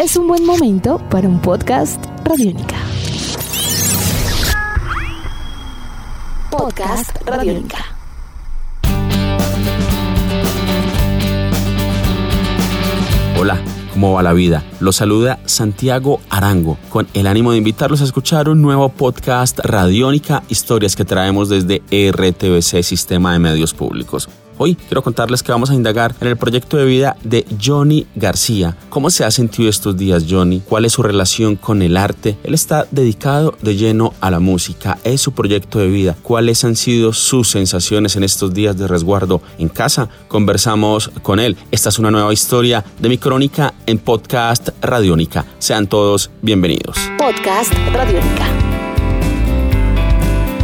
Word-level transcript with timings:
es 0.00 0.16
un 0.16 0.26
buen 0.26 0.46
momento 0.46 0.98
para 1.10 1.28
un 1.28 1.42
podcast 1.42 2.02
Radiónica. 2.24 2.76
Podcast 6.50 7.18
Radiónica. 7.26 7.76
Hola, 13.38 13.62
¿cómo 13.92 14.14
va 14.14 14.22
la 14.22 14.32
vida? 14.32 14.64
Los 14.80 14.96
saluda 14.96 15.38
Santiago 15.44 16.22
Arango 16.30 16.78
con 16.88 17.06
el 17.12 17.26
ánimo 17.26 17.52
de 17.52 17.58
invitarlos 17.58 18.00
a 18.00 18.04
escuchar 18.04 18.48
un 18.48 18.62
nuevo 18.62 18.88
podcast 18.88 19.58
Radiónica, 19.58 20.42
historias 20.48 20.96
que 20.96 21.04
traemos 21.04 21.50
desde 21.50 21.82
RTBC 21.90 22.82
Sistema 22.82 23.34
de 23.34 23.38
Medios 23.38 23.74
Públicos. 23.74 24.30
Hoy 24.62 24.74
quiero 24.74 25.02
contarles 25.02 25.42
que 25.42 25.52
vamos 25.52 25.70
a 25.70 25.74
indagar 25.74 26.14
en 26.20 26.28
el 26.28 26.36
proyecto 26.36 26.76
de 26.76 26.84
vida 26.84 27.16
de 27.24 27.46
Johnny 27.64 28.06
García. 28.14 28.76
¿Cómo 28.90 29.08
se 29.08 29.24
ha 29.24 29.30
sentido 29.30 29.70
estos 29.70 29.96
días 29.96 30.26
Johnny? 30.28 30.60
¿Cuál 30.60 30.84
es 30.84 30.92
su 30.92 31.02
relación 31.02 31.56
con 31.56 31.80
el 31.80 31.96
arte? 31.96 32.36
Él 32.44 32.52
está 32.52 32.86
dedicado 32.90 33.56
de 33.62 33.76
lleno 33.76 34.12
a 34.20 34.30
la 34.30 34.38
música. 34.38 34.98
Es 35.02 35.22
su 35.22 35.32
proyecto 35.32 35.78
de 35.78 35.86
vida. 35.86 36.14
¿Cuáles 36.22 36.62
han 36.62 36.76
sido 36.76 37.14
sus 37.14 37.48
sensaciones 37.48 38.16
en 38.16 38.22
estos 38.22 38.52
días 38.52 38.76
de 38.76 38.86
resguardo 38.86 39.40
en 39.56 39.70
casa? 39.70 40.10
Conversamos 40.28 41.10
con 41.22 41.40
él. 41.40 41.56
Esta 41.70 41.88
es 41.88 41.98
una 41.98 42.10
nueva 42.10 42.30
historia 42.30 42.84
de 42.98 43.08
mi 43.08 43.16
crónica 43.16 43.72
en 43.86 43.96
podcast 43.96 44.68
Radiónica. 44.82 45.46
Sean 45.58 45.86
todos 45.86 46.30
bienvenidos. 46.42 46.98
Podcast 47.16 47.72
Radiónica. 47.94 48.49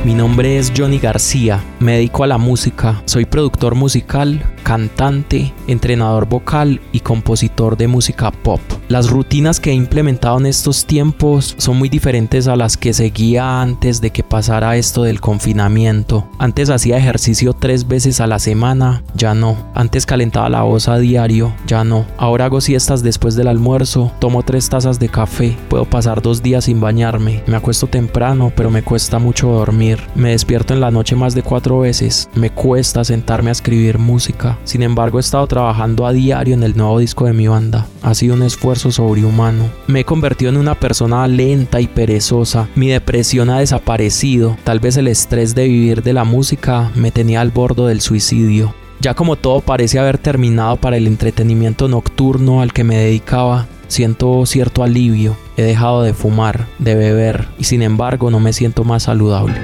Mi 0.06 0.14
nombre 0.14 0.56
es 0.56 0.72
Johnny 0.76 1.00
García, 1.00 1.60
me 1.80 1.94
dedico 1.94 2.22
a 2.22 2.28
la 2.28 2.38
música, 2.38 3.02
soy 3.06 3.24
productor 3.24 3.74
musical, 3.74 4.40
cantante, 4.66 5.54
entrenador 5.68 6.28
vocal 6.28 6.80
y 6.90 6.98
compositor 6.98 7.76
de 7.76 7.86
música 7.86 8.32
pop. 8.32 8.60
Las 8.88 9.10
rutinas 9.10 9.60
que 9.60 9.70
he 9.70 9.74
implementado 9.74 10.40
en 10.40 10.46
estos 10.46 10.86
tiempos 10.86 11.54
son 11.56 11.76
muy 11.76 11.88
diferentes 11.88 12.48
a 12.48 12.56
las 12.56 12.76
que 12.76 12.92
seguía 12.92 13.62
antes 13.62 14.00
de 14.00 14.10
que 14.10 14.24
pasara 14.24 14.76
esto 14.76 15.04
del 15.04 15.20
confinamiento. 15.20 16.26
Antes 16.40 16.68
hacía 16.70 16.98
ejercicio 16.98 17.52
tres 17.52 17.86
veces 17.86 18.20
a 18.20 18.26
la 18.26 18.40
semana, 18.40 19.04
ya 19.14 19.36
no. 19.36 19.56
Antes 19.72 20.04
calentaba 20.04 20.48
la 20.48 20.62
voz 20.62 20.88
a 20.88 20.98
diario, 20.98 21.54
ya 21.68 21.84
no. 21.84 22.04
Ahora 22.16 22.46
hago 22.46 22.60
siestas 22.60 23.04
después 23.04 23.36
del 23.36 23.46
almuerzo, 23.46 24.10
tomo 24.18 24.42
tres 24.42 24.68
tazas 24.68 24.98
de 24.98 25.08
café, 25.08 25.56
puedo 25.68 25.84
pasar 25.84 26.22
dos 26.22 26.42
días 26.42 26.64
sin 26.64 26.80
bañarme, 26.80 27.44
me 27.46 27.56
acuesto 27.56 27.86
temprano 27.86 28.52
pero 28.56 28.70
me 28.70 28.82
cuesta 28.82 29.20
mucho 29.20 29.48
dormir 29.48 30.00
me 30.16 30.30
despierto 30.30 30.74
en 30.74 30.80
la 30.80 30.90
noche 30.90 31.14
más 31.14 31.34
de 31.34 31.42
cuatro 31.42 31.80
veces, 31.80 32.28
me 32.34 32.50
cuesta 32.50 33.04
sentarme 33.04 33.50
a 33.50 33.52
escribir 33.52 33.98
música. 33.98 34.55
Sin 34.64 34.82
embargo, 34.82 35.18
he 35.18 35.20
estado 35.20 35.46
trabajando 35.46 36.06
a 36.06 36.12
diario 36.12 36.54
en 36.54 36.62
el 36.62 36.76
nuevo 36.76 36.98
disco 36.98 37.26
de 37.26 37.32
mi 37.32 37.48
banda. 37.48 37.86
Ha 38.02 38.14
sido 38.14 38.34
un 38.34 38.42
esfuerzo 38.42 38.90
sobrehumano. 38.90 39.64
Me 39.86 40.00
he 40.00 40.04
convertido 40.04 40.50
en 40.50 40.56
una 40.56 40.74
persona 40.74 41.26
lenta 41.26 41.80
y 41.80 41.86
perezosa. 41.86 42.68
Mi 42.74 42.88
depresión 42.88 43.50
ha 43.50 43.60
desaparecido. 43.60 44.56
Tal 44.64 44.80
vez 44.80 44.96
el 44.96 45.08
estrés 45.08 45.54
de 45.54 45.68
vivir 45.68 46.02
de 46.02 46.12
la 46.12 46.24
música 46.24 46.90
me 46.94 47.10
tenía 47.10 47.40
al 47.40 47.50
borde 47.50 47.88
del 47.88 48.00
suicidio. 48.00 48.74
Ya 49.00 49.14
como 49.14 49.36
todo 49.36 49.60
parece 49.60 49.98
haber 49.98 50.18
terminado 50.18 50.76
para 50.76 50.96
el 50.96 51.06
entretenimiento 51.06 51.86
nocturno 51.86 52.62
al 52.62 52.72
que 52.72 52.84
me 52.84 52.96
dedicaba, 52.96 53.66
siento 53.88 54.44
cierto 54.46 54.82
alivio. 54.82 55.36
He 55.56 55.62
dejado 55.62 56.02
de 56.02 56.14
fumar, 56.14 56.66
de 56.78 56.94
beber 56.94 57.46
y 57.58 57.64
sin 57.64 57.82
embargo 57.82 58.30
no 58.30 58.40
me 58.40 58.52
siento 58.52 58.84
más 58.84 59.04
saludable. 59.04 59.54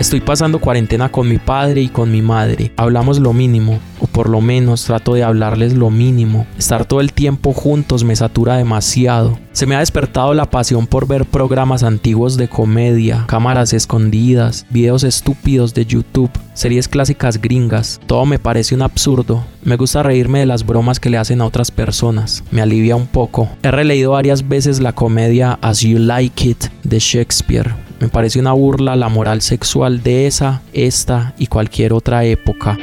Estoy 0.00 0.22
pasando 0.22 0.60
cuarentena 0.60 1.12
con 1.12 1.28
mi 1.28 1.36
padre 1.36 1.82
y 1.82 1.88
con 1.88 2.10
mi 2.10 2.22
madre. 2.22 2.72
Hablamos 2.78 3.18
lo 3.18 3.34
mínimo, 3.34 3.78
o 4.00 4.06
por 4.06 4.30
lo 4.30 4.40
menos 4.40 4.84
trato 4.84 5.12
de 5.12 5.22
hablarles 5.22 5.74
lo 5.74 5.90
mínimo. 5.90 6.46
Estar 6.56 6.86
todo 6.86 7.02
el 7.02 7.12
tiempo 7.12 7.52
juntos 7.52 8.02
me 8.02 8.16
satura 8.16 8.56
demasiado. 8.56 9.38
Se 9.52 9.66
me 9.66 9.76
ha 9.76 9.80
despertado 9.80 10.32
la 10.32 10.48
pasión 10.48 10.86
por 10.86 11.06
ver 11.06 11.26
programas 11.26 11.82
antiguos 11.82 12.38
de 12.38 12.48
comedia, 12.48 13.26
cámaras 13.26 13.74
escondidas, 13.74 14.64
videos 14.70 15.04
estúpidos 15.04 15.74
de 15.74 15.84
YouTube, 15.84 16.30
series 16.54 16.88
clásicas 16.88 17.38
gringas. 17.38 18.00
Todo 18.06 18.24
me 18.24 18.38
parece 18.38 18.74
un 18.74 18.80
absurdo. 18.80 19.44
Me 19.64 19.76
gusta 19.76 20.02
reírme 20.02 20.38
de 20.38 20.46
las 20.46 20.64
bromas 20.64 20.98
que 20.98 21.10
le 21.10 21.18
hacen 21.18 21.42
a 21.42 21.44
otras 21.44 21.70
personas. 21.70 22.42
Me 22.50 22.62
alivia 22.62 22.96
un 22.96 23.06
poco. 23.06 23.50
He 23.62 23.70
releído 23.70 24.12
varias 24.12 24.48
veces 24.48 24.80
la 24.80 24.94
comedia 24.94 25.58
As 25.60 25.80
You 25.80 25.98
Like 25.98 26.48
It 26.48 26.64
de 26.84 26.98
Shakespeare 26.98 27.89
me 28.00 28.08
parece 28.08 28.40
una 28.40 28.52
burla 28.52 28.96
la 28.96 29.08
moral 29.08 29.42
sexual 29.42 30.02
de 30.02 30.26
esa, 30.26 30.62
esta 30.72 31.34
y 31.38 31.46
cualquier 31.46 31.92
otra 31.92 32.24
época. 32.24 32.78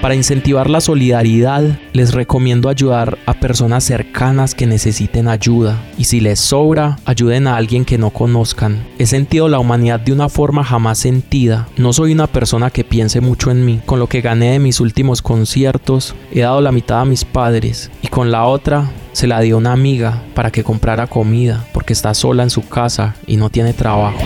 Para 0.00 0.14
incentivar 0.14 0.70
la 0.70 0.80
solidaridad, 0.80 1.76
les 1.92 2.14
recomiendo 2.14 2.68
ayudar 2.68 3.18
a 3.26 3.34
personas 3.34 3.82
cercanas 3.82 4.54
que 4.54 4.68
necesiten 4.68 5.26
ayuda. 5.26 5.76
Y 5.98 6.04
si 6.04 6.20
les 6.20 6.38
sobra, 6.38 6.98
ayuden 7.04 7.48
a 7.48 7.56
alguien 7.56 7.84
que 7.84 7.98
no 7.98 8.10
conozcan. 8.10 8.86
He 9.00 9.06
sentido 9.06 9.48
la 9.48 9.58
humanidad 9.58 9.98
de 9.98 10.12
una 10.12 10.28
forma 10.28 10.62
jamás 10.62 10.98
sentida. 10.98 11.66
No 11.76 11.92
soy 11.92 12.12
una 12.12 12.28
persona 12.28 12.70
que 12.70 12.84
piense 12.84 13.20
mucho 13.20 13.50
en 13.50 13.64
mí. 13.64 13.80
Con 13.86 13.98
lo 13.98 14.06
que 14.06 14.20
gané 14.20 14.52
de 14.52 14.60
mis 14.60 14.78
últimos 14.78 15.20
conciertos, 15.20 16.14
he 16.30 16.40
dado 16.40 16.60
la 16.60 16.70
mitad 16.70 17.00
a 17.00 17.04
mis 17.04 17.24
padres. 17.24 17.90
Y 18.00 18.06
con 18.06 18.30
la 18.30 18.44
otra, 18.44 18.88
se 19.12 19.26
la 19.26 19.40
dio 19.40 19.58
una 19.58 19.72
amiga 19.72 20.22
para 20.34 20.50
que 20.50 20.64
comprara 20.64 21.06
comida 21.06 21.64
porque 21.72 21.92
está 21.92 22.14
sola 22.14 22.42
en 22.42 22.50
su 22.50 22.68
casa 22.68 23.14
y 23.26 23.36
no 23.36 23.50
tiene 23.50 23.72
trabajo. 23.72 24.18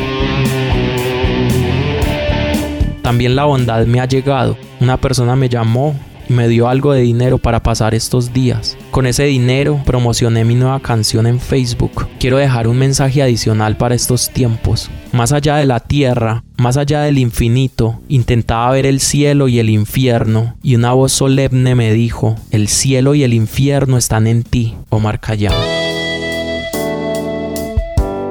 También 3.03 3.35
la 3.37 3.45
bondad 3.45 3.85
me 3.87 4.01
ha 4.01 4.07
llegado. 4.07 4.57
Una 4.81 4.97
persona 4.97 5.37
me 5.37 5.49
llamó 5.49 5.95
y 6.29 6.33
me 6.33 6.49
dio 6.49 6.69
algo 6.69 6.93
de 6.93 7.03
dinero 7.03 7.39
para 7.39 7.63
pasar 7.63 7.95
estos 7.95 8.33
días. 8.33 8.77
Con 8.91 9.07
ese 9.07 9.25
dinero 9.25 9.83
promocioné 9.85 10.45
mi 10.45 10.55
nueva 10.55 10.81
canción 10.81 11.27
en 11.27 11.41
Facebook. 11.41 12.09
Quiero 12.19 12.39
dejar 12.39 12.69
un 12.69 12.79
mensaje 12.79 13.23
adicional 13.23 13.77
para 13.77 13.95
estos 13.95 14.31
tiempos. 14.31 14.91
Más 15.13 15.33
allá 15.33 15.57
de 15.57 15.67
la 15.67 15.81
tierra, 15.81 16.45
más 16.63 16.77
allá 16.77 17.03
del 17.03 17.19
infinito, 17.19 18.01
intentaba 18.09 18.71
ver 18.71 18.87
el 18.87 19.01
cielo 19.01 19.49
y 19.49 19.59
el 19.59 19.69
infierno, 19.69 20.55
y 20.63 20.77
una 20.77 20.93
voz 20.93 21.11
solemne 21.13 21.75
me 21.75 21.93
dijo, 21.93 22.37
el 22.53 22.69
cielo 22.69 23.17
y 23.17 23.25
el 23.25 23.35
infierno 23.35 23.99
están 23.99 24.29
en 24.29 24.45
ti, 24.45 24.77
Omar 24.89 25.19
Callao. 25.19 25.53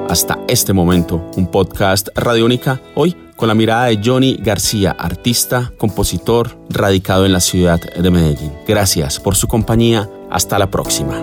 Hasta 0.08 0.38
este 0.48 0.72
momento, 0.72 1.30
un 1.36 1.46
podcast 1.46 2.08
Radiónica, 2.14 2.80
hoy 2.94 3.14
con 3.36 3.48
la 3.48 3.54
mirada 3.54 3.86
de 3.86 4.00
Johnny 4.02 4.38
García, 4.42 4.92
artista, 4.98 5.70
compositor, 5.76 6.58
radicado 6.70 7.26
en 7.26 7.32
la 7.32 7.40
ciudad 7.40 7.80
de 7.80 8.10
Medellín. 8.10 8.52
Gracias 8.66 9.20
por 9.20 9.36
su 9.36 9.46
compañía, 9.46 10.08
hasta 10.30 10.58
la 10.58 10.70
próxima. 10.70 11.22